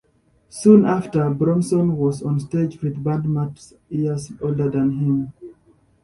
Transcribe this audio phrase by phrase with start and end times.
[0.49, 5.33] Soon after, Bronson was on stage with band mates years older than him.